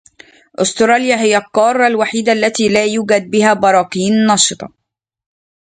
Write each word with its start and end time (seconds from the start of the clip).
استراليا 0.63 1.15
هي 1.21 1.37
القارة 1.37 1.87
الوحيدة 1.87 2.31
التي 2.33 2.69
لاتوجد 2.69 3.31
فيها 3.31 3.53
براكين 3.53 4.13
نشطة. 4.25 4.73